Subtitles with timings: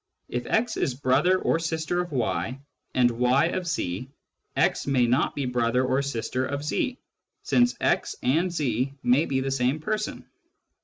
[0.29, 2.59] If x is brother or sister of y,
[2.95, 4.09] and y ot z,
[4.55, 6.97] x may not be brother or sister of z,
[7.43, 10.25] since x and z may be the same person.